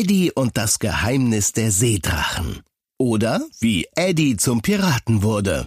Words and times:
Eddie 0.00 0.30
und 0.30 0.56
das 0.56 0.78
Geheimnis 0.78 1.50
der 1.52 1.72
Seedrachen. 1.72 2.60
Oder 3.00 3.40
wie 3.58 3.88
Eddie 3.96 4.36
zum 4.36 4.62
Piraten 4.62 5.24
wurde. 5.24 5.66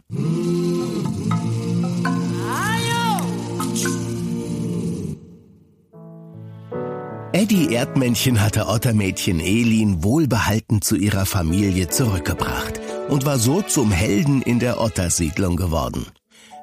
Eddie 7.34 7.74
Erdmännchen 7.74 8.40
hatte 8.40 8.68
Ottermädchen 8.68 9.42
Elin 9.42 10.02
wohlbehalten 10.02 10.82
zu 10.82 10.96
ihrer 10.96 11.26
Familie 11.26 11.90
zurückgebracht 11.90 12.80
und 13.10 13.26
war 13.26 13.38
so 13.38 13.62
zum 13.62 13.92
Helden 13.92 14.42
in 14.42 14.60
der 14.60 14.80
Ottersiedlung 14.80 15.58
geworden. 15.58 16.06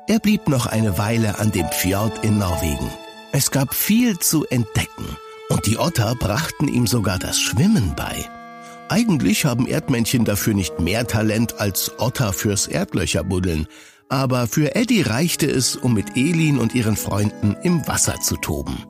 Er 0.07 0.21
blieb 0.21 0.48
noch 0.48 0.64
eine 0.64 0.96
Weile 0.96 1.39
an 1.39 1.53
dem 1.53 1.69
Fjord 1.71 2.25
in 2.25 2.39
Norwegen. 2.39 2.91
Es 3.32 3.50
gab 3.50 3.75
viel 3.75 4.19
zu 4.19 4.46
entdecken 4.46 5.19
und 5.48 5.66
die 5.66 5.78
Otter 5.78 6.14
brachten 6.14 6.68
ihm 6.68 6.86
sogar 6.86 7.18
das 7.18 7.40
Schwimmen 7.40 7.94
bei. 7.96 8.28
Eigentlich 8.88 9.44
haben 9.44 9.66
Erdmännchen 9.66 10.25
dafür 10.25 10.54
nicht 10.54 10.80
mehr 10.80 11.06
Talent 11.06 11.61
als 11.61 11.93
Otter 11.98 12.32
fürs 12.32 12.66
Erdlöcherbuddeln, 12.66 13.66
aber 14.08 14.46
für 14.46 14.75
Eddie 14.75 15.03
reichte 15.03 15.46
es, 15.46 15.76
um 15.76 15.92
mit 15.92 16.16
Elin 16.16 16.58
und 16.58 16.75
ihren 16.75 16.96
Freunden 16.96 17.56
im 17.62 17.86
Wasser 17.86 18.20
zu 18.20 18.36
toben. 18.36 18.84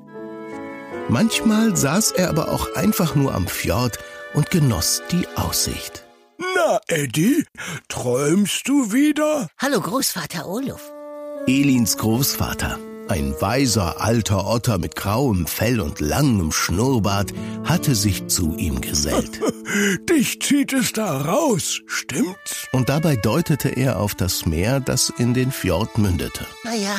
Manchmal 1.08 1.76
saß 1.76 2.12
er 2.12 2.28
aber 2.28 2.52
auch 2.52 2.74
einfach 2.74 3.14
nur 3.14 3.34
am 3.34 3.48
Fjord 3.48 3.98
und 4.34 4.50
genoss 4.50 5.02
die 5.10 5.26
Aussicht. 5.36 6.04
Na, 6.38 6.78
Eddie, 6.86 7.44
träumst 7.88 8.68
du 8.68 8.92
wieder? 8.92 9.48
Hallo, 9.58 9.80
Großvater 9.80 10.46
Oluf. 10.46 10.92
Elins 11.46 11.96
Großvater, 11.96 12.78
ein 13.08 13.34
weiser 13.40 14.00
alter 14.00 14.46
Otter 14.46 14.78
mit 14.78 14.96
grauem 14.96 15.46
Fell 15.46 15.80
und 15.80 16.00
langem 16.00 16.52
Schnurrbart, 16.52 17.32
hatte 17.64 17.94
sich 17.94 18.26
zu 18.28 18.54
ihm 18.56 18.80
gesellt. 18.80 19.40
Dich 20.08 20.40
zieht 20.40 20.72
es 20.72 20.92
da 20.92 21.22
raus, 21.22 21.80
stimmt's? 21.86 22.66
Und 22.72 22.88
dabei 22.88 23.16
deutete 23.16 23.68
er 23.68 23.98
auf 23.98 24.14
das 24.14 24.46
Meer, 24.46 24.80
das 24.80 25.10
in 25.10 25.34
den 25.34 25.52
Fjord 25.52 25.98
mündete. 25.98 26.46
Naja, 26.64 26.98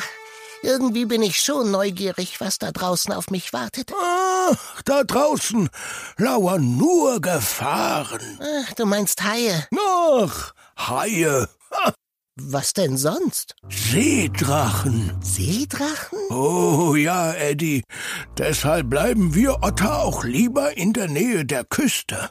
irgendwie 0.61 1.05
bin 1.05 1.21
ich 1.21 1.39
schon 1.39 1.71
neugierig, 1.71 2.41
was 2.41 2.57
da 2.59 2.71
draußen 2.71 3.13
auf 3.13 3.29
mich 3.29 3.53
wartet. 3.53 3.91
Ach, 3.95 4.81
da 4.83 5.03
draußen 5.03 5.69
lauern 6.17 6.77
nur 6.77 7.21
Gefahren. 7.21 8.39
Ach, 8.41 8.73
du 8.73 8.85
meinst 8.85 9.23
Haie. 9.23 9.67
Ach, 9.77 10.53
Haie. 10.75 11.47
Ha, 11.71 11.93
Was 12.41 12.73
denn 12.73 12.97
sonst? 12.97 13.55
Seedrachen. 13.69 15.11
Seedrachen? 15.21 16.19
Oh 16.29 16.95
ja, 16.95 17.33
Eddie. 17.33 17.83
Deshalb 18.37 18.89
bleiben 18.89 19.35
wir 19.35 19.61
Otter 19.61 20.01
auch 20.01 20.23
lieber 20.23 20.77
in 20.77 20.93
der 20.93 21.07
Nähe 21.07 21.45
der 21.45 21.63
Küste. 21.63 22.29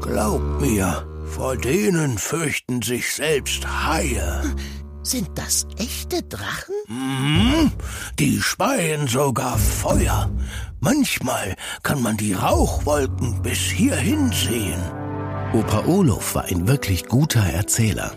Glaub 0.00 0.60
mir, 0.60 1.06
vor 1.26 1.56
denen 1.56 2.18
fürchten 2.18 2.82
sich 2.82 3.14
selbst 3.14 3.66
Haie. 3.66 4.42
Sind 5.02 5.30
das 5.36 5.66
echte 5.78 6.22
Drachen? 6.22 6.74
Hm, 6.88 7.70
die 8.18 8.40
speien 8.40 9.06
sogar 9.06 9.56
Feuer. 9.56 10.30
Manchmal 10.80 11.54
kann 11.84 12.02
man 12.02 12.16
die 12.16 12.32
Rauchwolken 12.32 13.42
bis 13.42 13.58
hierhin 13.58 14.32
sehen. 14.32 14.82
Opa 15.52 15.84
Olof 15.86 16.34
war 16.34 16.46
ein 16.46 16.66
wirklich 16.66 17.06
guter 17.06 17.44
Erzähler. 17.44 18.12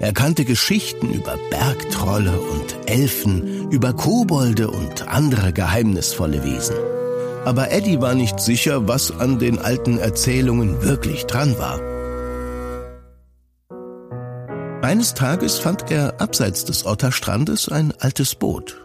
Er 0.00 0.14
kannte 0.14 0.46
Geschichten 0.46 1.12
über 1.12 1.38
Bergtrolle 1.50 2.40
und 2.40 2.90
Elfen, 2.90 3.70
über 3.70 3.92
Kobolde 3.92 4.70
und 4.70 5.06
andere 5.08 5.52
geheimnisvolle 5.52 6.42
Wesen. 6.42 6.74
Aber 7.44 7.70
Eddie 7.70 8.00
war 8.00 8.14
nicht 8.14 8.40
sicher, 8.40 8.88
was 8.88 9.10
an 9.10 9.38
den 9.38 9.58
alten 9.58 9.98
Erzählungen 9.98 10.82
wirklich 10.82 11.26
dran 11.26 11.58
war. 11.58 11.80
Eines 14.82 15.12
Tages 15.12 15.58
fand 15.58 15.90
er 15.90 16.18
abseits 16.18 16.64
des 16.64 16.86
Otterstrandes 16.86 17.68
ein 17.68 17.92
altes 17.98 18.34
Boot. 18.34 18.80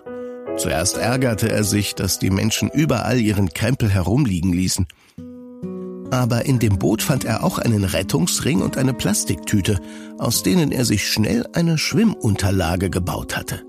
Zuerst 0.58 0.98
ärgerte 0.98 1.50
er 1.50 1.64
sich, 1.64 1.96
dass 1.96 2.20
die 2.20 2.30
Menschen 2.30 2.70
überall 2.70 3.22
ihren 3.22 3.54
Krempel 3.54 3.90
herumliegen 3.90 4.52
ließen. 4.52 4.86
Aber 6.12 6.46
in 6.46 6.60
dem 6.60 6.78
Boot 6.78 7.02
fand 7.02 7.26
er 7.26 7.44
auch 7.44 7.58
einen 7.58 7.84
Rettungsring 7.84 8.62
und 8.62 8.78
eine 8.78 8.94
Plastiktüte, 8.94 9.80
aus 10.18 10.44
denen 10.44 10.72
er 10.72 10.86
sich 10.86 11.08
schnell 11.08 11.46
eine 11.54 11.78
Schwimmunterlage 11.78 12.90
gebaut 12.90 13.36
hatte. 13.36 13.64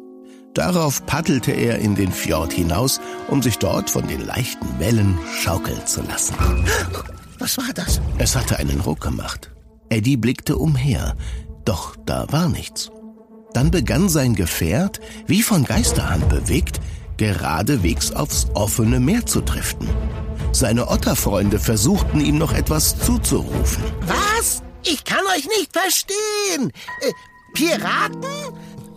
Darauf 0.55 1.05
paddelte 1.05 1.53
er 1.53 1.79
in 1.79 1.95
den 1.97 2.13
Fjord 2.13 2.53
hinaus, 2.53 3.01
um 3.29 3.43
sich 3.43 3.59
dort 3.59 3.91
von 3.91 4.07
den 4.07 4.25
leichten 4.25 4.67
Wellen 4.79 5.19
schaukeln 5.39 5.87
zu 5.87 6.03
lassen. 6.03 6.35
Was 7.39 7.59
war 7.59 7.73
das? 7.75 8.01
Es 8.19 8.35
hatte 8.35 8.59
einen 8.59 8.81
Ruck 8.81 9.03
gemacht. 9.03 9.51
Eddie 9.91 10.17
blickte 10.17 10.57
umher, 10.57 11.15
doch 11.67 11.95
da 12.07 12.27
war 12.33 12.49
nichts. 12.49 12.91
Dann 13.53 13.71
begann 13.71 14.09
sein 14.09 14.35
Gefährt, 14.35 15.01
wie 15.27 15.43
von 15.43 15.65
Geisterhand 15.65 16.29
bewegt, 16.29 16.81
geradewegs 17.17 18.13
aufs 18.13 18.47
offene 18.55 19.01
Meer 19.01 19.27
zu 19.27 19.43
driften. 19.43 19.89
Seine 20.53 20.89
Otterfreunde 20.89 21.59
versuchten 21.59 22.21
ihm 22.21 22.39
noch 22.39 22.53
etwas 22.53 22.99
zuzurufen. 22.99 23.85
Was? 24.07 24.63
Ich 24.85 25.05
kann 25.05 25.25
euch 25.37 25.47
nicht 25.47 25.73
verstehen. 25.73 26.73
Äh, 27.01 27.13
Piraten? 27.53 28.25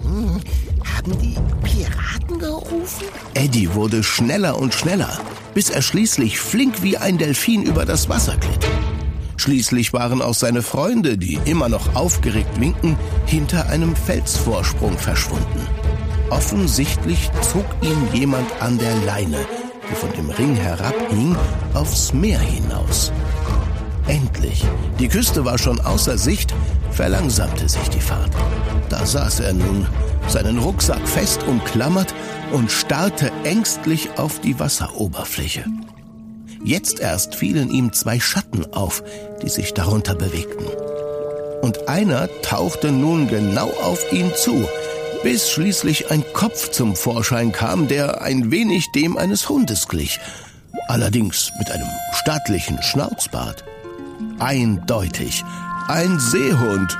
Hm, 0.03 0.41
haben 0.83 1.19
die 1.19 1.35
Piraten 1.63 2.39
gerufen? 2.39 3.05
Eddie 3.33 3.73
wurde 3.73 4.03
schneller 4.03 4.57
und 4.57 4.73
schneller, 4.73 5.19
bis 5.53 5.69
er 5.69 5.81
schließlich 5.81 6.39
flink 6.39 6.81
wie 6.81 6.97
ein 6.97 7.17
Delfin 7.17 7.63
über 7.63 7.85
das 7.85 8.09
Wasser 8.09 8.37
glitt. 8.37 8.65
Schließlich 9.37 9.93
waren 9.93 10.21
auch 10.21 10.33
seine 10.33 10.61
Freunde, 10.61 11.17
die 11.17 11.39
immer 11.45 11.69
noch 11.69 11.95
aufgeregt 11.95 12.59
winken, 12.59 12.97
hinter 13.25 13.69
einem 13.69 13.95
Felsvorsprung 13.95 14.97
verschwunden. 14.97 15.65
Offensichtlich 16.29 17.31
zog 17.41 17.65
ihn 17.81 18.09
jemand 18.13 18.47
an 18.61 18.77
der 18.77 18.95
Leine, 19.05 19.37
die 19.89 19.95
von 19.95 20.11
dem 20.13 20.29
Ring 20.29 20.55
herabhing, 20.55 21.35
aufs 21.73 22.13
Meer 22.13 22.39
hinaus. 22.39 23.11
Endlich, 24.07 24.65
die 24.99 25.07
Küste 25.07 25.45
war 25.45 25.57
schon 25.57 25.79
außer 25.79 26.17
Sicht, 26.17 26.53
verlangsamte 26.91 27.69
sich 27.69 27.89
die 27.89 28.01
Fahrt. 28.01 28.31
Da 28.89 29.05
saß 29.05 29.41
er 29.41 29.53
nun, 29.53 29.85
seinen 30.27 30.57
Rucksack 30.57 31.07
fest 31.07 31.43
umklammert 31.47 32.13
und 32.51 32.71
starrte 32.71 33.31
ängstlich 33.43 34.09
auf 34.17 34.39
die 34.41 34.59
Wasseroberfläche. 34.59 35.65
Jetzt 36.63 36.99
erst 36.99 37.35
fielen 37.35 37.69
ihm 37.71 37.93
zwei 37.93 38.19
Schatten 38.19 38.65
auf, 38.73 39.03
die 39.41 39.49
sich 39.49 39.73
darunter 39.73 40.15
bewegten. 40.15 40.65
Und 41.61 41.87
einer 41.87 42.29
tauchte 42.41 42.91
nun 42.91 43.27
genau 43.27 43.69
auf 43.83 44.11
ihn 44.11 44.31
zu, 44.35 44.67
bis 45.23 45.49
schließlich 45.49 46.11
ein 46.11 46.23
Kopf 46.33 46.71
zum 46.71 46.95
Vorschein 46.95 47.51
kam, 47.51 47.87
der 47.87 48.21
ein 48.21 48.51
wenig 48.51 48.91
dem 48.93 49.17
eines 49.17 49.49
Hundes 49.49 49.87
glich, 49.87 50.19
allerdings 50.87 51.51
mit 51.59 51.69
einem 51.71 51.87
stattlichen 52.13 52.81
Schnauzbart. 52.81 53.63
Eindeutig 54.39 55.43
ein 55.87 56.19
Seehund. 56.19 56.97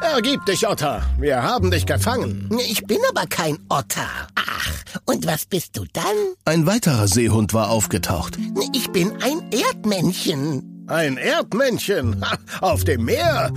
Ergib 0.00 0.44
dich, 0.46 0.68
Otter. 0.68 1.02
Wir 1.18 1.42
haben 1.42 1.70
dich 1.70 1.86
gefangen. 1.86 2.48
Ich 2.68 2.86
bin 2.86 2.98
aber 3.10 3.26
kein 3.26 3.58
Otter. 3.68 4.06
Ach, 4.34 4.72
und 5.06 5.26
was 5.26 5.46
bist 5.46 5.76
du 5.76 5.84
dann? 5.92 6.04
Ein 6.44 6.66
weiterer 6.66 7.08
Seehund 7.08 7.52
war 7.54 7.70
aufgetaucht. 7.70 8.38
Ich 8.74 8.90
bin 8.90 9.12
ein 9.22 9.50
Erdmännchen. 9.50 10.84
Ein 10.86 11.16
Erdmännchen. 11.16 12.24
Ha, 12.24 12.38
auf 12.60 12.84
dem 12.84 13.04
Meer. 13.04 13.52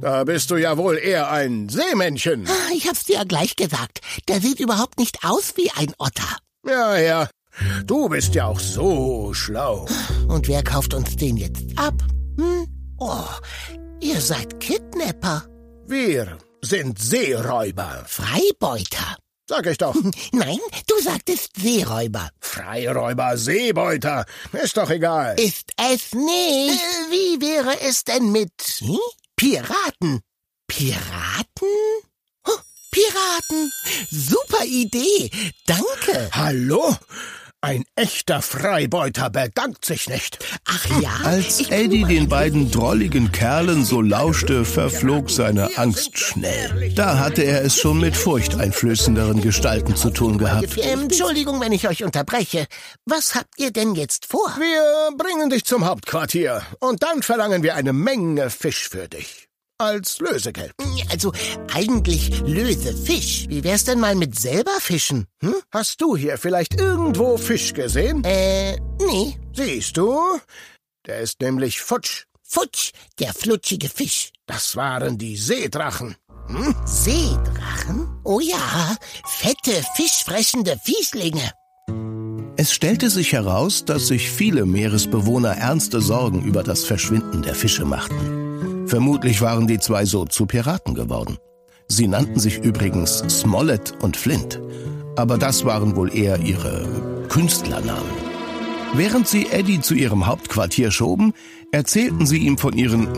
Da 0.00 0.24
bist 0.24 0.50
du 0.50 0.56
ja 0.56 0.76
wohl 0.76 0.98
eher 0.98 1.30
ein 1.30 1.68
Seemännchen. 1.68 2.46
Ah, 2.48 2.70
Ich 2.74 2.86
hab's 2.88 3.04
dir 3.04 3.16
ja 3.16 3.24
gleich 3.24 3.56
gesagt. 3.56 4.00
Der 4.28 4.40
sieht 4.40 4.60
überhaupt 4.60 4.98
nicht 4.98 5.24
aus 5.24 5.54
wie 5.56 5.70
ein 5.72 5.92
Otter. 5.98 6.36
Ja, 6.66 6.96
ja. 6.98 7.28
Du 7.86 8.08
bist 8.08 8.34
ja 8.34 8.46
auch 8.46 8.60
so 8.60 9.32
schlau. 9.32 9.86
Und 10.28 10.48
wer 10.48 10.62
kauft 10.62 10.92
uns 10.94 11.16
den 11.16 11.36
jetzt 11.38 11.64
ab? 11.76 11.94
Hm? 12.36 12.66
Oh, 12.98 13.24
ihr 14.00 14.20
seid 14.20 14.60
Kidnapper, 14.60 15.44
Wir 15.86 16.36
sind 16.62 16.98
Seeräuber. 16.98 18.04
Freibeuter. 18.06 19.16
Sag 19.48 19.66
ich 19.66 19.78
doch. 19.78 19.94
Nein, 20.32 20.58
du 20.88 21.00
sagtest 21.02 21.50
Seeräuber. 21.58 22.28
Freiräuber, 22.40 23.36
Seebeuter. 23.38 24.24
Ist 24.52 24.76
doch 24.76 24.90
egal. 24.90 25.38
Ist 25.38 25.70
es 25.80 26.12
nicht? 26.12 26.74
Äh, 26.82 27.10
wie 27.10 27.40
wäre 27.40 27.80
es 27.88 28.04
denn 28.04 28.32
mit 28.32 28.50
hm? 28.80 28.98
Piraten? 29.36 30.22
Piraten? 30.66 31.68
Oh, 32.48 32.60
Piraten! 32.90 33.70
Super 34.10 34.64
Idee! 34.64 35.30
Danke! 35.66 36.30
Hallo? 36.32 36.96
Ein 37.62 37.84
echter 37.96 38.42
Freibeuter 38.42 39.30
bedankt 39.30 39.84
sich 39.84 40.08
nicht. 40.08 40.38
Ach 40.66 41.00
ja? 41.00 41.10
Als 41.24 41.60
Eddie 41.70 42.04
den 42.04 42.28
beiden 42.28 42.70
drolligen 42.70 43.32
Kerlen 43.32 43.84
so 43.84 44.02
lauschte, 44.02 44.64
verflog 44.64 45.30
seine 45.30 45.76
Angst 45.76 46.18
schnell. 46.18 46.92
Da 46.94 47.18
hatte 47.18 47.42
er 47.42 47.64
es 47.64 47.76
schon 47.76 47.98
mit 47.98 48.16
furchteinflößenderen 48.16 49.40
Gestalten 49.40 49.96
zu 49.96 50.10
tun 50.10 50.38
gehabt. 50.38 50.76
Ähm, 50.78 51.04
Entschuldigung, 51.04 51.60
wenn 51.60 51.72
ich 51.72 51.88
euch 51.88 52.04
unterbreche. 52.04 52.66
Was 53.06 53.34
habt 53.34 53.58
ihr 53.58 53.72
denn 53.72 53.94
jetzt 53.94 54.26
vor? 54.26 54.54
Wir 54.58 55.16
bringen 55.16 55.50
dich 55.50 55.64
zum 55.64 55.86
Hauptquartier 55.86 56.62
und 56.80 57.02
dann 57.02 57.22
verlangen 57.22 57.62
wir 57.62 57.74
eine 57.74 57.92
Menge 57.92 58.50
Fisch 58.50 58.88
für 58.88 59.08
dich. 59.08 59.45
Als 59.78 60.20
Lösegeld. 60.20 60.72
Also, 61.10 61.32
eigentlich 61.72 62.40
löse 62.40 62.96
Fisch. 62.96 63.44
Wie 63.48 63.62
wär's 63.62 63.84
denn 63.84 64.00
mal 64.00 64.14
mit 64.14 64.38
selber 64.38 64.72
fischen? 64.80 65.26
Hm? 65.42 65.54
Hast 65.70 66.00
du 66.00 66.16
hier 66.16 66.38
vielleicht 66.38 66.80
irgendwo 66.80 67.36
Fisch 67.36 67.74
gesehen? 67.74 68.24
Äh, 68.24 68.76
nee. 68.98 69.36
Siehst 69.54 69.96
du? 69.98 70.18
Der 71.06 71.20
ist 71.20 71.40
nämlich 71.42 71.80
futsch. 71.80 72.24
Futsch, 72.42 72.92
der 73.18 73.34
flutschige 73.34 73.88
Fisch. 73.88 74.30
Das 74.46 74.76
waren 74.76 75.18
die 75.18 75.36
Seedrachen. 75.36 76.16
Seedrachen? 76.84 78.08
Oh 78.24 78.40
ja, 78.40 78.96
fette, 79.26 79.82
fischfressende 79.96 80.78
Fieslinge. 80.84 81.52
Es 82.56 82.72
stellte 82.72 83.10
sich 83.10 83.32
heraus, 83.32 83.84
dass 83.84 84.06
sich 84.06 84.30
viele 84.30 84.64
Meeresbewohner 84.64 85.56
ernste 85.56 86.00
Sorgen 86.00 86.42
über 86.44 86.62
das 86.62 86.84
Verschwinden 86.84 87.42
der 87.42 87.54
Fische 87.54 87.84
machten. 87.84 88.45
Vermutlich 88.86 89.40
waren 89.40 89.66
die 89.66 89.78
zwei 89.78 90.04
so 90.04 90.24
zu 90.24 90.46
Piraten 90.46 90.94
geworden. 90.94 91.38
Sie 91.88 92.08
nannten 92.08 92.38
sich 92.40 92.58
übrigens 92.58 93.18
Smollett 93.28 93.94
und 94.02 94.16
Flint, 94.16 94.60
aber 95.16 95.38
das 95.38 95.64
waren 95.64 95.96
wohl 95.96 96.14
eher 96.14 96.40
ihre 96.40 96.86
Künstlernamen. 97.28 98.26
Während 98.94 99.28
sie 99.28 99.48
Eddie 99.50 99.80
zu 99.80 99.94
ihrem 99.94 100.26
Hauptquartier 100.26 100.90
schoben, 100.90 101.34
erzählten 101.72 102.26
sie 102.26 102.38
ihm 102.38 102.58
von 102.58 102.74
ihren 102.74 103.08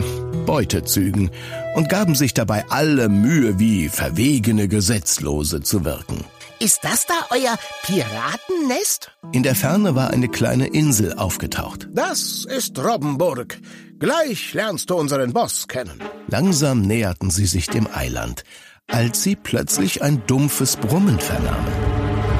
Beutezügen 0.45 1.29
und 1.75 1.89
gaben 1.89 2.15
sich 2.15 2.33
dabei 2.33 2.65
alle 2.69 3.07
Mühe, 3.07 3.59
wie 3.59 3.87
verwegene 3.87 4.67
Gesetzlose 4.67 5.61
zu 5.61 5.85
wirken. 5.85 6.25
Ist 6.59 6.79
das 6.83 7.05
da 7.05 7.13
euer 7.29 7.57
Piratennest? 7.83 9.11
In 9.31 9.43
der 9.43 9.55
Ferne 9.55 9.95
war 9.95 10.09
eine 10.09 10.27
kleine 10.27 10.67
Insel 10.67 11.13
aufgetaucht. 11.13 11.87
Das 11.93 12.45
ist 12.45 12.77
Robbenburg. 12.77 13.57
Gleich 13.99 14.53
lernst 14.53 14.89
du 14.89 14.95
unseren 14.95 15.33
Boss 15.33 15.67
kennen. 15.67 16.01
Langsam 16.29 16.81
näherten 16.81 17.29
sie 17.31 17.45
sich 17.45 17.67
dem 17.67 17.85
Eiland, 17.93 18.45
als 18.87 19.23
sie 19.23 19.35
plötzlich 19.35 20.01
ein 20.01 20.23
dumpfes 20.25 20.77
Brummen 20.77 21.19
vernahmen. 21.19 21.67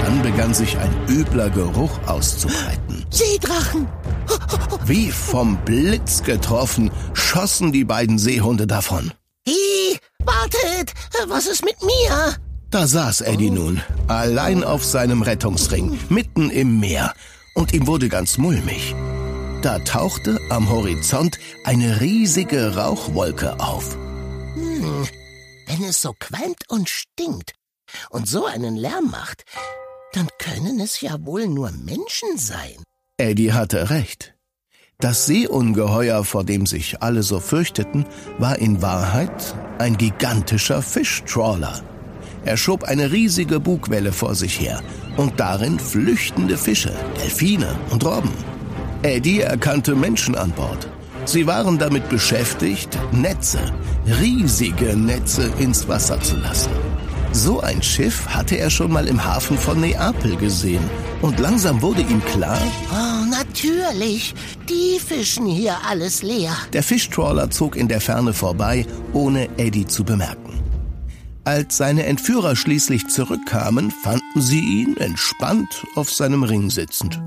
Dann 0.01 0.21
begann 0.21 0.53
sich 0.53 0.77
ein 0.77 0.89
übler 1.09 1.49
Geruch 1.49 1.99
auszubreiten. 2.07 3.05
Seedrachen! 3.09 3.89
Wie 4.85 5.11
vom 5.11 5.57
Blitz 5.65 6.23
getroffen, 6.23 6.91
schossen 7.13 7.73
die 7.73 7.83
beiden 7.83 8.17
Seehunde 8.19 8.65
davon. 8.65 9.11
Hi, 9.45 9.97
wartet! 10.23 10.93
Was 11.27 11.45
ist 11.45 11.65
mit 11.65 11.75
mir? 11.83 12.35
Da 12.69 12.87
saß 12.87 13.21
Eddie 13.21 13.49
nun, 13.49 13.81
allein 14.07 14.63
auf 14.63 14.85
seinem 14.85 15.23
Rettungsring, 15.23 15.99
mitten 16.07 16.51
im 16.51 16.79
Meer, 16.79 17.13
und 17.53 17.73
ihm 17.73 17.85
wurde 17.85 18.07
ganz 18.07 18.37
mulmig. 18.37 18.95
Da 19.61 19.77
tauchte 19.79 20.39
am 20.49 20.69
Horizont 20.69 21.37
eine 21.65 21.99
riesige 21.99 22.77
Rauchwolke 22.77 23.59
auf. 23.59 23.97
Wenn 24.55 25.83
es 25.83 26.01
so 26.01 26.13
qualmt 26.17 26.63
und 26.69 26.87
stinkt 26.87 27.53
und 28.09 28.25
so 28.25 28.45
einen 28.45 28.77
Lärm 28.77 29.11
macht, 29.11 29.43
dann 30.13 30.29
können 30.39 30.79
es 30.79 31.01
ja 31.01 31.17
wohl 31.25 31.47
nur 31.47 31.71
Menschen 31.71 32.37
sein. 32.37 32.81
Eddie 33.17 33.51
hatte 33.51 33.89
recht. 33.89 34.33
Das 34.97 35.25
Seeungeheuer, 35.25 36.23
vor 36.23 36.45
dem 36.45 36.65
sich 36.65 37.01
alle 37.01 37.23
so 37.23 37.41
fürchteten, 37.41 38.05
war 38.37 38.59
in 38.59 38.81
Wahrheit 38.81 39.55
ein 39.77 39.97
gigantischer 39.97 40.81
Fischtrawler. 40.81 41.81
Er 42.45 42.55
schob 42.55 42.85
eine 42.85 43.11
riesige 43.11 43.59
Bugwelle 43.59 44.13
vor 44.13 44.35
sich 44.35 44.59
her 44.59 44.81
und 45.17 45.39
darin 45.39 45.79
flüchtende 45.79 46.57
Fische, 46.57 46.93
Delfine 47.17 47.77
und 47.91 48.05
Robben. 48.05 48.31
Eddie 49.03 49.41
erkannte 49.41 49.95
Menschen 49.95 50.35
an 50.35 50.51
Bord. 50.51 50.87
Sie 51.25 51.45
waren 51.47 51.77
damit 51.77 52.09
beschäftigt, 52.09 52.97
Netze, 53.11 53.59
riesige 54.19 54.95
Netze 54.97 55.51
ins 55.59 55.87
Wasser 55.87 56.19
zu 56.21 56.35
lassen. 56.37 56.71
So 57.31 57.61
ein 57.61 57.81
Schiff 57.83 58.27
hatte 58.27 58.57
er 58.57 58.69
schon 58.71 58.91
mal 58.91 59.07
im 59.07 59.23
Hafen 59.23 59.57
von 59.57 59.79
Neapel 59.79 60.35
gesehen. 60.37 60.81
Und 61.21 61.39
langsam 61.39 61.81
wurde 61.81 62.01
ihm 62.01 62.23
klar, 62.25 62.57
Oh, 62.91 63.25
natürlich. 63.29 64.33
Die 64.67 64.99
fischen 64.99 65.45
hier 65.45 65.75
alles 65.87 66.23
leer. 66.23 66.55
der 66.73 66.81
Fischtrawler 66.83 67.51
zog 67.51 67.75
in 67.75 67.87
der 67.87 68.01
Ferne 68.01 68.33
vorbei, 68.33 68.85
ohne 69.13 69.47
Eddie 69.57 69.85
zu 69.85 70.03
bemerken. 70.03 70.59
Als 71.43 71.77
seine 71.77 72.05
Entführer 72.05 72.55
schließlich 72.55 73.07
zurückkamen, 73.07 73.91
fanden 73.91 74.41
sie 74.41 74.59
ihn 74.59 74.97
entspannt 74.97 75.85
auf 75.95 76.11
seinem 76.11 76.43
Ring 76.43 76.69
sitzend. 76.69 77.21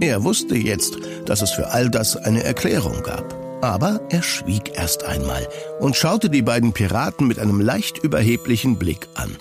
Er 0.00 0.22
wusste 0.22 0.54
jetzt, 0.54 0.96
dass 1.26 1.42
es 1.42 1.50
für 1.50 1.68
all 1.68 1.90
das 1.90 2.16
eine 2.16 2.44
Erklärung 2.44 3.02
gab. 3.02 3.34
Aber 3.62 4.00
er 4.10 4.22
schwieg 4.22 4.76
erst 4.76 5.02
einmal 5.02 5.48
und 5.80 5.96
schaute 5.96 6.30
die 6.30 6.42
beiden 6.42 6.72
Piraten 6.72 7.26
mit 7.26 7.40
einem 7.40 7.60
leicht 7.60 7.98
überheblichen 7.98 8.78
Blick 8.78 9.08
an. 9.14 9.36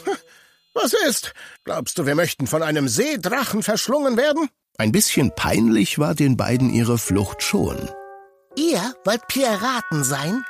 Was 0.74 0.94
ist? 1.08 1.34
Glaubst 1.64 1.98
du, 2.00 2.06
wir 2.06 2.16
möchten 2.16 2.48
von 2.48 2.64
einem 2.64 2.88
Seedrachen 2.88 3.62
verschlungen 3.62 4.18
werden? 4.18 4.50
Ein 4.80 4.92
bisschen 4.92 5.34
peinlich 5.36 6.00
war 6.00 6.16
den 6.16 6.38
beiden 6.38 6.72
ihre 6.72 6.98
Flucht 6.98 7.44
schon. 7.44 7.90
Ihr 8.56 8.96
wollt 9.06 9.28
Piraten 9.28 10.04
sein? 10.04 10.44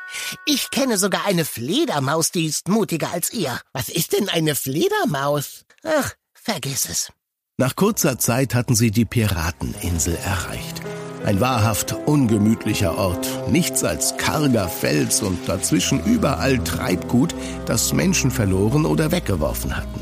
Ich 0.45 0.69
kenne 0.71 0.98
sogar 0.98 1.25
eine 1.25 1.44
Fledermaus, 1.44 2.31
die 2.31 2.45
ist 2.45 2.69
mutiger 2.69 3.12
als 3.12 3.33
ihr. 3.33 3.59
Was 3.74 3.89
ist 3.89 4.13
denn 4.13 4.30
eine 4.30 4.56
Fledermaus? 4.56 5.65
Ach, 5.83 6.13
vergiss 6.33 6.88
es. 6.89 7.12
Nach 7.59 7.75
kurzer 7.75 8.19
Zeit 8.19 8.54
hatten 8.54 8.75
sie 8.75 8.92
die 8.92 9.06
Pirateninsel 9.06 10.15
erreicht. 10.24 10.80
Ein 11.25 11.42
wahrhaft 11.42 11.92
ungemütlicher 12.06 12.95
Ort, 12.95 13.50
nichts 13.50 13.83
als 13.83 14.15
karger 14.18 14.69
Fels 14.69 15.24
und 15.24 15.50
dazwischen 15.50 16.04
überall 16.04 16.59
Treibgut, 16.59 17.33
das 17.65 17.94
Menschen 17.94 18.30
verloren 18.30 18.86
oder 18.86 19.12
weggeworfen 19.12 19.75
hatten. 19.75 20.00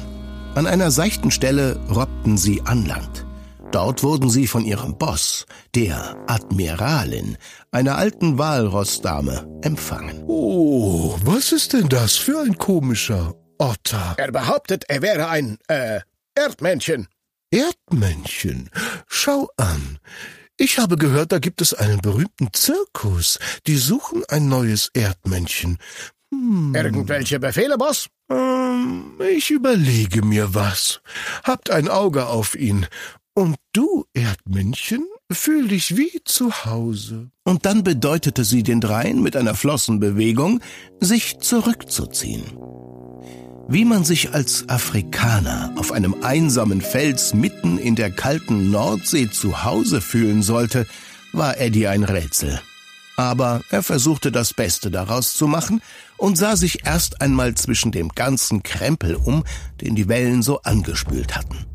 An 0.56 0.68
einer 0.68 0.92
seichten 0.92 1.32
Stelle 1.32 1.80
robbten 1.90 2.38
sie 2.38 2.62
an 2.66 2.86
Land. 2.86 3.26
Dort 3.72 4.04
wurden 4.04 4.30
sie 4.30 4.48
von 4.48 4.66
ihrem 4.66 4.98
Boss, 4.98 5.46
der 5.76 6.18
Admiralin, 6.28 7.38
einer 7.72 7.98
alten 7.98 8.38
Walrossdame, 8.38 9.48
empfangen. 9.62 10.26
Oh, 10.28 11.16
was 11.24 11.54
ist 11.54 11.72
denn 11.72 11.88
das 11.88 12.18
für 12.18 12.38
ein 12.38 12.58
komischer 12.58 13.34
Otter? 13.60 14.16
Er 14.18 14.34
behauptet, 14.34 14.84
er 14.90 15.02
wäre 15.02 15.30
ein, 15.30 15.58
äh, 15.70 16.02
Erdmännchen. 16.36 17.08
Erdmännchen. 17.56 18.70
Schau 19.08 19.50
an. 19.56 20.00
Ich 20.58 20.78
habe 20.78 20.98
gehört, 20.98 21.32
da 21.32 21.40
gibt 21.40 21.62
es 21.62 21.74
einen 21.74 22.02
berühmten 22.02 22.50
Zirkus. 22.52 23.40
Die 23.66 23.78
suchen 23.78 24.24
ein 24.28 24.50
neues 24.50 24.90
Erdmännchen. 24.94 25.78
Irgendwelche 26.32 27.40
Befehle, 27.40 27.78
Boss? 27.78 28.10
Ähm, 28.30 29.14
ich 29.30 29.52
überlege 29.52 30.22
mir 30.26 30.54
was. 30.54 31.00
Habt 31.44 31.70
ein 31.70 31.88
Auge 31.88 32.26
auf 32.26 32.56
ihn. 32.56 32.88
Und 33.34 33.56
du, 33.72 34.06
Erdmännchen, 34.14 35.06
fühl 35.32 35.70
dich 35.70 35.96
wie 35.96 36.22
zu 36.26 36.66
Hause. 36.66 37.32
Und 37.46 37.66
dann 37.66 37.84
bedeutete 37.84 38.44
sie 38.44 38.64
den 38.64 38.82
dreien 38.82 39.22
mit 39.22 39.38
einer 39.38 39.56
Flossenbewegung, 39.56 40.60
sich 41.00 41.40
zurückzuziehen. 41.40 42.44
Wie 43.68 43.84
man 43.84 44.04
sich 44.04 44.32
als 44.32 44.70
Afrikaner 44.70 45.74
auf 45.76 45.92
einem 45.92 46.16
einsamen 46.22 46.82
Fels 46.82 47.34
mitten 47.34 47.80
in 47.80 47.96
der 47.96 48.12
kalten 48.12 48.70
Nordsee 48.70 49.32
zu 49.32 49.64
Hause 49.64 50.02
fühlen 50.02 50.44
sollte, 50.44 50.86
war 51.34 51.60
Eddie 51.60 51.88
ein 51.88 52.04
Rätsel. 52.04 52.62
Aber 53.18 53.62
er 53.72 53.82
versuchte 53.82 54.32
das 54.32 54.54
Beste 54.54 54.92
daraus 54.92 55.34
zu 55.34 55.48
machen 55.48 55.82
und 56.18 56.38
sah 56.38 56.56
sich 56.56 56.86
erst 56.86 57.22
einmal 57.22 57.56
zwischen 57.56 57.92
dem 57.92 58.10
ganzen 58.10 58.62
Krempel 58.62 59.16
um, 59.16 59.44
den 59.82 59.96
die 59.96 60.08
Wellen 60.08 60.44
so 60.44 60.62
angespült 60.62 61.36
hatten. 61.36 61.66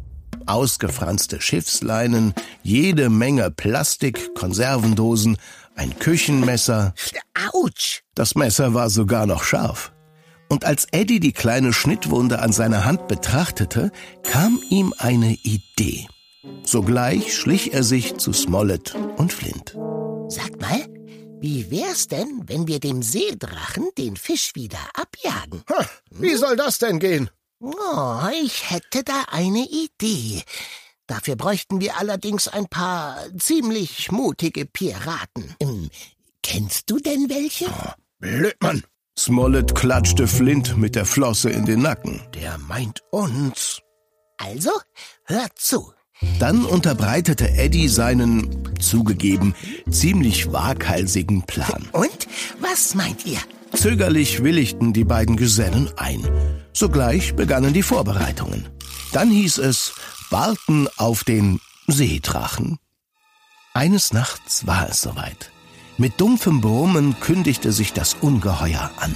Ausgefranste 0.46 1.40
Schiffsleinen, 1.40 2.34
jede 2.62 3.10
Menge 3.10 3.50
Plastik, 3.50 4.34
Konservendosen, 4.34 5.38
ein 5.74 5.98
Küchenmesser. 5.98 6.94
Autsch! 7.52 8.02
Das 8.14 8.36
Messer 8.36 8.74
war 8.74 8.90
sogar 8.90 9.26
noch 9.26 9.42
scharf. 9.42 9.92
Und 10.50 10.64
als 10.64 10.88
Eddie 10.90 11.20
die 11.20 11.32
kleine 11.32 11.72
Schnittwunde 11.72 12.40
an 12.40 12.52
seiner 12.52 12.84
Hand 12.84 13.06
betrachtete, 13.06 13.92
kam 14.24 14.60
ihm 14.68 14.92
eine 14.98 15.34
Idee. 15.44 16.08
Sogleich 16.64 17.36
schlich 17.36 17.72
er 17.72 17.84
sich 17.84 18.16
zu 18.16 18.32
Smollett 18.32 18.96
und 19.16 19.32
Flint. 19.32 19.76
Sagt 20.28 20.60
mal, 20.60 20.84
wie 21.40 21.70
wär's 21.70 22.08
denn, 22.08 22.42
wenn 22.46 22.66
wir 22.66 22.80
dem 22.80 23.00
Seedrachen 23.00 23.90
den 23.96 24.16
Fisch 24.16 24.50
wieder 24.54 24.80
abjagen? 24.94 25.62
Ha, 25.70 25.86
wie 26.10 26.34
soll 26.34 26.56
das 26.56 26.78
denn 26.78 26.98
gehen? 26.98 27.30
Oh, 27.60 28.18
ich 28.42 28.70
hätte 28.70 29.04
da 29.04 29.26
eine 29.30 29.66
Idee. 29.68 30.42
Dafür 31.06 31.36
bräuchten 31.36 31.80
wir 31.80 31.96
allerdings 31.98 32.48
ein 32.48 32.66
paar 32.66 33.18
ziemlich 33.38 34.10
mutige 34.10 34.66
Piraten. 34.66 35.54
Ähm, 35.60 35.90
kennst 36.42 36.90
du 36.90 36.98
denn 36.98 37.28
welche? 37.28 37.66
Oh, 37.66 37.92
Blödmann. 38.18 38.82
Smollett 39.20 39.74
klatschte 39.74 40.26
Flint 40.26 40.78
mit 40.78 40.96
der 40.96 41.04
Flosse 41.04 41.50
in 41.50 41.66
den 41.66 41.82
Nacken. 41.82 42.22
Der 42.32 42.56
meint 42.56 43.02
uns. 43.10 43.82
Also, 44.38 44.70
hört 45.26 45.58
zu. 45.58 45.92
Dann 46.38 46.64
unterbreitete 46.64 47.50
Eddie 47.50 47.88
seinen, 47.88 48.74
zugegeben, 48.80 49.54
ziemlich 49.90 50.54
waghalsigen 50.54 51.42
Plan. 51.42 51.86
Und? 51.92 52.28
Was 52.60 52.94
meint 52.94 53.26
ihr? 53.26 53.36
Zögerlich 53.74 54.42
willigten 54.42 54.94
die 54.94 55.04
beiden 55.04 55.36
Gesellen 55.36 55.90
ein. 55.98 56.26
Sogleich 56.72 57.36
begannen 57.36 57.74
die 57.74 57.82
Vorbereitungen. 57.82 58.70
Dann 59.12 59.30
hieß 59.30 59.58
es, 59.58 59.92
warten 60.30 60.88
auf 60.96 61.24
den 61.24 61.60
Seedrachen. 61.86 62.78
Eines 63.74 64.14
Nachts 64.14 64.66
war 64.66 64.88
es 64.88 65.02
soweit. 65.02 65.50
Mit 66.00 66.18
dumpfem 66.18 66.62
Brummen 66.62 67.20
kündigte 67.20 67.72
sich 67.72 67.92
das 67.92 68.14
Ungeheuer 68.22 68.90
an. 68.96 69.14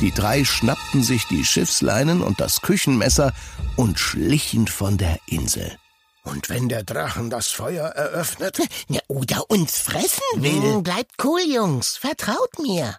Die 0.00 0.10
drei 0.10 0.44
schnappten 0.44 1.04
sich 1.04 1.28
die 1.28 1.44
Schiffsleinen 1.44 2.20
und 2.20 2.40
das 2.40 2.62
Küchenmesser 2.62 3.32
und 3.76 4.00
schlichen 4.00 4.66
von 4.66 4.98
der 4.98 5.20
Insel. 5.28 5.78
Und 6.24 6.48
wenn 6.50 6.68
der 6.68 6.82
Drachen 6.82 7.30
das 7.30 7.52
Feuer 7.52 7.86
eröffnet? 7.90 8.58
Ja, 8.88 8.98
oder 9.06 9.48
uns 9.48 9.78
fressen 9.78 10.20
will. 10.34 10.74
Hm, 10.74 10.82
bleibt 10.82 11.12
cool, 11.22 11.42
Jungs. 11.48 11.96
Vertraut 11.96 12.58
mir. 12.60 12.96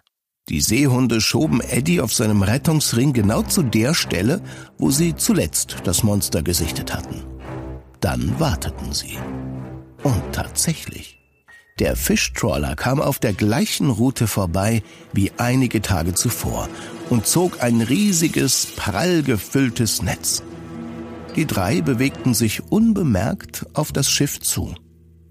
Die 0.48 0.62
Seehunde 0.62 1.20
schoben 1.20 1.60
Eddie 1.60 2.00
auf 2.00 2.14
seinem 2.14 2.40
Rettungsring 2.40 3.12
genau 3.12 3.42
zu 3.42 3.62
der 3.62 3.92
Stelle, 3.92 4.40
wo 4.78 4.90
sie 4.90 5.14
zuletzt 5.14 5.76
das 5.84 6.02
Monster 6.02 6.42
gesichtet 6.42 6.94
hatten. 6.94 7.26
Dann 8.00 8.40
warteten 8.40 8.94
sie. 8.94 9.18
Und 10.02 10.32
tatsächlich. 10.32 11.17
Der 11.78 11.94
Fischtrawler 11.94 12.74
kam 12.74 13.00
auf 13.00 13.18
der 13.18 13.32
gleichen 13.32 13.90
Route 13.90 14.26
vorbei 14.26 14.82
wie 15.12 15.30
einige 15.36 15.80
Tage 15.80 16.12
zuvor 16.14 16.68
und 17.08 17.26
zog 17.26 17.62
ein 17.62 17.80
riesiges, 17.80 18.66
prall 18.76 19.22
gefülltes 19.22 20.02
Netz. 20.02 20.42
Die 21.36 21.46
drei 21.46 21.80
bewegten 21.80 22.34
sich 22.34 22.62
unbemerkt 22.72 23.66
auf 23.74 23.92
das 23.92 24.10
Schiff 24.10 24.40
zu. 24.40 24.74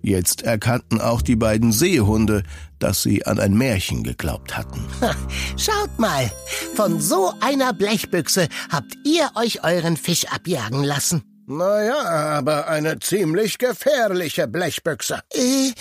Jetzt 0.01 0.44
erkannten 0.44 1.01
auch 1.01 1.22
die 1.22 1.36
beiden 1.36 1.74
Seehunde, 1.74 2.44
dass 2.80 3.01
sie 3.01 3.25
an 3.25 3.39
ein 3.39 3.58
Märchen 3.58 4.04
geglaubt 4.04 4.56
hatten. 4.56 4.86
Schaut 5.58 6.00
mal, 6.00 6.32
von 6.75 7.01
so 7.01 7.34
einer 7.42 7.74
Blechbüchse 7.74 8.48
habt 8.72 8.96
ihr 9.04 9.32
euch 9.36 9.66
euren 9.66 9.98
Fisch 9.98 10.25
abjagen 10.27 10.84
lassen. 10.84 11.24
Naja, 11.50 12.04
aber 12.38 12.68
eine 12.68 13.00
ziemlich 13.00 13.58
gefährliche 13.58 14.50
Blechbüchse. 14.50 15.22
Äh, 15.34 15.72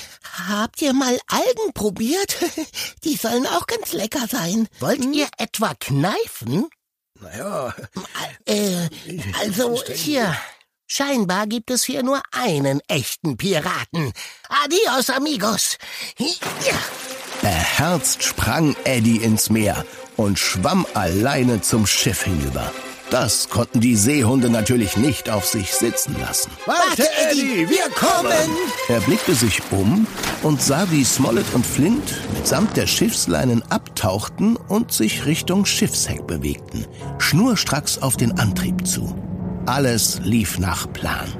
habt 0.48 0.80
ihr 0.80 0.92
mal 0.92 1.18
Algen 1.26 1.72
probiert? 1.74 2.36
Die 3.04 3.16
sollen 3.16 3.48
auch 3.48 3.66
ganz 3.66 3.92
lecker 3.92 4.28
sein. 4.30 4.68
Wollt 4.78 5.02
hm? 5.02 5.12
ihr 5.12 5.26
etwa 5.38 5.74
kneifen? 5.74 6.68
Naja. 7.20 7.74
Äh, 8.44 8.88
also 9.40 9.82
hier. 9.92 10.36
Scheinbar 10.86 11.48
gibt 11.48 11.72
es 11.72 11.82
hier 11.82 12.04
nur 12.04 12.22
einen 12.30 12.80
echten 12.86 13.36
Piraten. 13.36 14.12
Adios, 14.48 15.10
amigos. 15.10 15.78
Ja. 16.16 16.78
Beherzt 17.42 18.22
sprang 18.22 18.76
Eddie 18.84 19.16
ins 19.16 19.50
Meer 19.50 19.84
und 20.16 20.38
schwamm 20.38 20.86
alleine 20.94 21.60
zum 21.60 21.88
Schiff 21.88 22.22
hinüber. 22.22 22.72
Das 23.10 23.48
konnten 23.48 23.80
die 23.80 23.94
Seehunde 23.94 24.50
natürlich 24.50 24.96
nicht 24.96 25.30
auf 25.30 25.46
sich 25.46 25.72
sitzen 25.72 26.16
lassen. 26.20 26.50
Warte, 26.66 27.08
Eddie, 27.30 27.68
wir 27.68 27.88
kommen! 27.94 28.50
Er 28.88 29.00
blickte 29.00 29.34
sich 29.34 29.62
um 29.70 30.06
und 30.42 30.60
sah, 30.60 30.90
wie 30.90 31.04
Smollett 31.04 31.46
und 31.54 31.64
Flint 31.64 32.14
mitsamt 32.34 32.76
der 32.76 32.88
Schiffsleinen 32.88 33.62
abtauchten 33.70 34.56
und 34.56 34.90
sich 34.90 35.24
Richtung 35.24 35.66
Schiffsheck 35.66 36.26
bewegten, 36.26 36.84
schnurstracks 37.18 37.98
auf 37.98 38.16
den 38.16 38.38
Antrieb 38.38 38.86
zu. 38.86 39.16
Alles 39.66 40.20
lief 40.24 40.58
nach 40.58 40.92
Plan. 40.92 41.32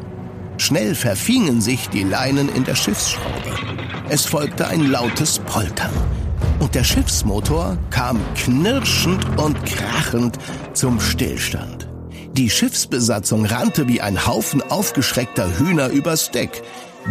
Schnell 0.58 0.94
verfingen 0.94 1.60
sich 1.60 1.88
die 1.88 2.04
Leinen 2.04 2.48
in 2.54 2.64
der 2.64 2.76
Schiffsschraube. 2.76 3.50
Es 4.08 4.24
folgte 4.24 4.68
ein 4.68 4.86
lautes 4.86 5.40
Poltern 5.40 5.92
und 6.58 6.74
der 6.74 6.84
Schiffsmotor 6.84 7.78
kam 7.90 8.20
knirschend 8.34 9.38
und 9.38 9.64
krachend 9.64 10.38
zum 10.72 11.00
Stillstand. 11.00 11.88
Die 12.32 12.50
Schiffsbesatzung 12.50 13.46
rannte 13.46 13.88
wie 13.88 14.00
ein 14.00 14.26
Haufen 14.26 14.60
aufgeschreckter 14.60 15.58
Hühner 15.58 15.88
übers 15.88 16.30
Deck. 16.30 16.62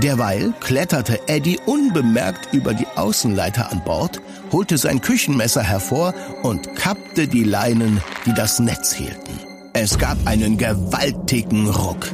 Derweil 0.03 0.53
kletterte 0.59 1.27
Eddie 1.27 1.59
unbemerkt 1.65 2.53
über 2.53 2.73
die 2.73 2.87
Außenleiter 2.95 3.71
an 3.71 3.83
Bord, 3.83 4.21
holte 4.51 4.77
sein 4.77 5.01
Küchenmesser 5.01 5.63
hervor 5.63 6.13
und 6.43 6.75
kappte 6.75 7.27
die 7.27 7.43
Leinen, 7.43 8.01
die 8.25 8.33
das 8.33 8.59
Netz 8.59 8.93
hielten. 8.93 9.39
Es 9.73 9.97
gab 9.97 10.17
einen 10.25 10.57
gewaltigen 10.57 11.69
Ruck. 11.69 12.07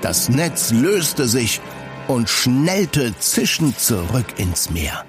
Das 0.00 0.28
Netz 0.28 0.70
löste 0.70 1.28
sich 1.28 1.60
und 2.08 2.28
schnellte 2.28 3.14
zischend 3.18 3.78
zurück 3.78 4.26
ins 4.38 4.70
Meer. 4.70 5.04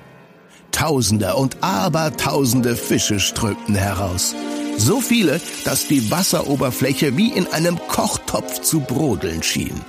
Tausende 0.80 1.36
und 1.36 1.58
Abertausende 1.60 2.78
Fische 2.78 3.20
strömten 3.20 3.76
heraus. 3.76 4.34
So 4.78 5.02
viele, 5.02 5.42
dass 5.66 5.90
die 5.90 6.10
Wasseroberfläche 6.10 7.18
wie 7.18 7.34
in 7.34 7.48
einem 7.48 7.78
Kochtopf 7.90 8.62
zu 8.62 8.80
brodeln 8.80 9.44
schien. 9.44 9.82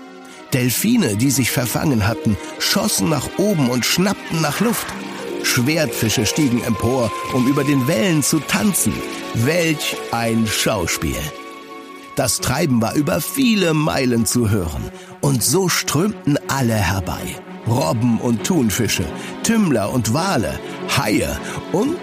Delfine, 0.52 1.16
die 1.16 1.30
sich 1.30 1.52
verfangen 1.52 2.09
hatten, 2.09 2.37
schossen 2.59 3.09
nach 3.09 3.28
oben 3.38 3.70
und 3.70 3.87
schnappten 3.87 4.40
nach 4.40 4.59
Luft. 4.59 4.88
Schwertfische 5.44 6.26
stiegen 6.26 6.61
empor, 6.64 7.12
um 7.35 7.47
über 7.47 7.62
den 7.62 7.87
Wellen 7.87 8.25
zu 8.25 8.40
tanzen. 8.40 8.92
Welch 9.35 9.97
ein 10.11 10.44
Schauspiel! 10.49 11.23
Das 12.16 12.40
Treiben 12.40 12.82
war 12.82 12.97
über 12.97 13.20
viele 13.20 13.75
Meilen 13.75 14.26
zu 14.26 14.50
hören, 14.50 14.90
und 15.20 15.40
so 15.44 15.68
strömten 15.68 16.37
alle 16.49 16.75
herbei. 16.75 17.37
Robben 17.66 18.20
und 18.20 18.44
Thunfische, 18.44 19.04
Tümmler 19.42 19.92
und 19.92 20.12
Wale, 20.12 20.58
Haie 20.96 21.38
und 21.72 21.98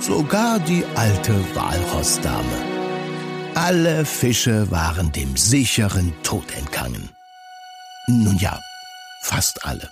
sogar 0.00 0.58
die 0.60 0.84
alte 0.94 1.34
Walrossdame. 1.54 2.76
Alle 3.54 4.04
Fische 4.04 4.70
waren 4.70 5.12
dem 5.12 5.36
sicheren 5.36 6.12
Tod 6.22 6.44
entgangen. 6.56 7.08
Nun 8.06 8.36
ja, 8.36 8.60
fast 9.22 9.64
alle. 9.64 9.88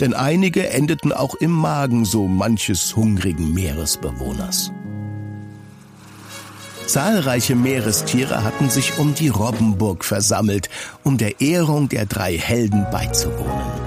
Denn 0.00 0.12
einige 0.12 0.68
endeten 0.70 1.12
auch 1.12 1.34
im 1.36 1.52
Magen 1.52 2.04
so 2.04 2.26
manches 2.26 2.96
hungrigen 2.96 3.54
Meeresbewohners. 3.54 4.72
Zahlreiche 6.86 7.54
Meerestiere 7.54 8.44
hatten 8.44 8.68
sich 8.68 8.98
um 8.98 9.14
die 9.14 9.28
Robbenburg 9.28 10.04
versammelt, 10.04 10.68
um 11.02 11.16
der 11.16 11.40
Ehrung 11.40 11.88
der 11.88 12.06
drei 12.06 12.36
Helden 12.36 12.86
beizuwohnen. 12.90 13.83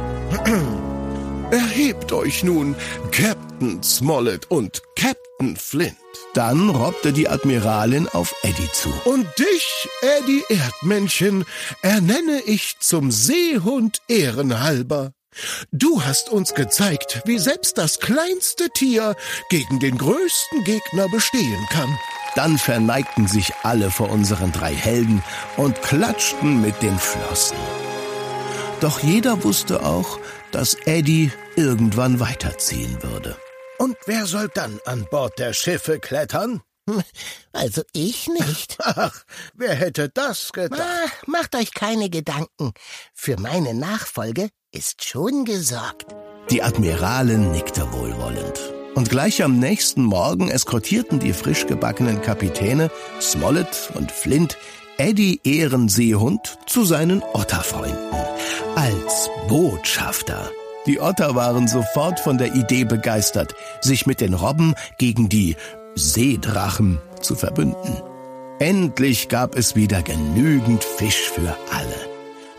Erhebt 1.52 2.12
euch 2.14 2.44
nun, 2.44 2.76
Captain 3.12 3.82
Smollett 3.84 4.50
und 4.50 4.82
Captain 4.96 5.58
Flint. 5.58 5.98
Dann 6.34 6.70
robbte 6.70 7.12
die 7.12 7.28
Admiralin 7.28 8.08
auf 8.08 8.34
Eddie 8.44 8.70
zu. 8.72 8.90
Und 9.06 9.28
dich, 9.38 9.90
Eddie 10.20 10.44
Erdmännchen, 10.50 11.46
ernenne 11.82 12.42
ich 12.46 12.80
zum 12.80 13.12
Seehund 13.12 14.02
ehrenhalber. 14.08 15.12
Du 15.72 16.04
hast 16.04 16.30
uns 16.30 16.54
gezeigt, 16.54 17.22
wie 17.26 17.40
selbst 17.40 17.78
das 17.78 18.00
kleinste 18.00 18.70
Tier 18.70 19.16
gegen 19.50 19.80
den 19.80 19.98
größten 19.98 20.64
Gegner 20.64 21.10
bestehen 21.10 21.68
kann. 21.70 21.90
Dann 22.36 22.58
verneigten 22.58 23.28
sich 23.28 23.52
alle 23.64 23.92
vor 23.92 24.10
unseren 24.10 24.52
drei 24.52 24.74
Helden 24.74 25.24
und 25.58 25.82
klatschten 25.82 26.62
mit 26.62 26.82
den 26.82 26.98
Flossen. 26.98 27.58
Doch 28.80 29.00
jeder 29.00 29.44
wusste 29.44 29.84
auch, 29.84 30.20
dass 30.58 30.74
Eddie 30.86 31.32
irgendwann 31.56 32.20
weiterziehen 32.20 33.04
würde. 33.04 33.38
Und 33.78 33.96
wer 34.08 34.26
soll 34.26 34.50
dann 34.52 34.80
an 34.86 35.06
Bord 35.12 35.38
der 35.38 35.54
Schiffe 35.54 36.00
klettern? 36.00 36.62
Also 37.52 37.82
ich 37.92 38.28
nicht. 38.28 38.78
Ach, 38.84 39.24
wer 39.54 39.76
hätte 39.76 40.10
das 40.10 40.54
gedacht? 40.54 40.82
Ah, 40.82 41.10
macht 41.26 41.56
euch 41.56 41.74
keine 41.74 42.10
Gedanken. 42.10 42.72
Für 43.14 43.40
meine 43.40 43.74
Nachfolge 43.74 44.50
ist 44.72 45.04
schon 45.04 45.44
gesorgt. 45.44 46.08
Die 46.50 46.64
Admiralin 46.64 47.52
nickte 47.52 47.92
wohlwollend. 47.92 48.74
Und 48.96 49.10
gleich 49.10 49.44
am 49.44 49.60
nächsten 49.60 50.04
Morgen 50.04 50.50
eskortierten 50.50 51.20
die 51.20 51.34
frisch 51.34 51.68
gebackenen 51.68 52.22
Kapitäne 52.22 52.90
Smollett 53.20 53.92
und 53.96 54.12
Flint 54.12 54.58
Eddie 55.00 55.40
Ehrenseehund 55.44 56.58
zu 56.66 56.84
seinen 56.84 57.22
Otterfreunden 57.34 57.98
als 58.76 59.30
Botschafter. 59.48 60.50
Die 60.88 61.00
Otter 61.00 61.36
waren 61.36 61.68
sofort 61.68 62.20
von 62.20 62.40
der 62.40 62.56
Idee 62.56 62.84
begeistert, 62.84 63.54
sich 63.80 64.08
mit 64.08 64.22
den 64.22 64.34
Robben 64.34 64.74
gegen 64.98 65.30
die 65.30 65.56
Seedrachen 65.94 67.00
zu 67.22 67.36
verbünden. 67.36 68.02
Endlich 68.60 69.30
gab 69.30 69.56
es 69.56 69.76
wieder 69.76 70.02
genügend 70.02 70.84
Fisch 70.84 71.30
für 71.30 71.56
alle. 71.72 72.08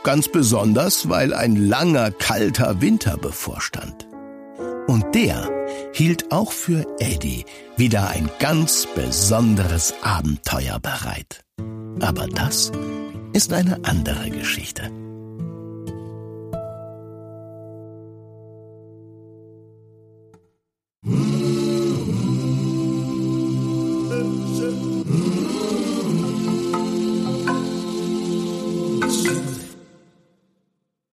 ganz 0.04 0.28
besonders, 0.28 1.08
weil 1.08 1.34
ein 1.34 1.56
langer, 1.56 2.12
kalter 2.12 2.80
Winter 2.80 3.16
bevorstand. 3.16 4.06
Und 4.86 5.14
der 5.14 5.50
hielt 5.92 6.30
auch 6.30 6.52
für 6.52 6.86
Eddie 7.00 7.44
wieder 7.76 8.08
ein 8.08 8.30
ganz 8.38 8.86
besonderes 8.94 9.92
Abenteuer 10.02 10.78
bereit. 10.78 11.44
Aber 12.00 12.26
das 12.26 12.72
ist 13.32 13.52
eine 13.52 13.84
andere 13.84 14.30
Geschichte. 14.30 14.90